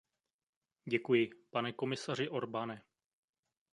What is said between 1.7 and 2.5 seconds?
komisaři